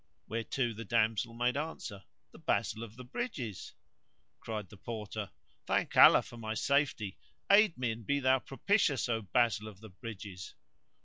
Whereto 0.27 0.73
the 0.73 0.83
damsel 0.83 1.35
made 1.35 1.55
answer, 1.55 2.05
"The 2.31 2.39
basil 2.39 2.81
of 2.81 2.95
the 2.95 3.03
bridges."[FN#159] 3.03 4.39
Cried 4.39 4.69
the 4.69 4.77
Porter, 4.77 5.29
"Thank 5.67 5.95
Allah 5.95 6.23
for 6.23 6.37
my 6.37 6.55
safety: 6.55 7.19
aid 7.51 7.77
me 7.77 7.91
and 7.91 8.03
be 8.03 8.19
thou 8.19 8.39
propitious, 8.39 9.07
O 9.07 9.21
basil 9.21 9.67
of 9.67 9.79
the 9.79 9.89
bridges!" 9.89 10.55